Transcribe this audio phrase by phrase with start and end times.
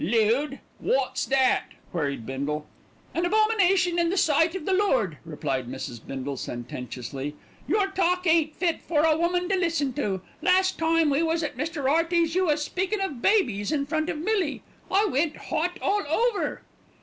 [0.03, 2.65] "'Lewd!' Wot's that?" queried Bindle.
[3.13, 6.01] "An abomination in the sight of the Lord," replied Mrs.
[6.03, 7.35] Bindle sententiously.
[7.67, 10.21] "Your talk ain't fit for a woman to listen to.
[10.41, 11.87] Last time we was at Mr.
[11.87, 14.63] Hearty's you was speakin' of babies in front of Millie.
[14.89, 16.63] I went hot all over."